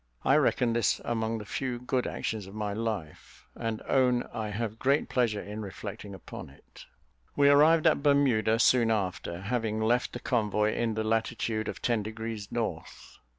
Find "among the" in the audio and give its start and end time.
1.05-1.45